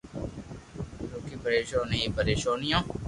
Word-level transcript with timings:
رگي 1.21 1.35
پرآݾونيو 1.43 1.97
ھي 2.03 2.13
پريݾونيون 2.15 2.81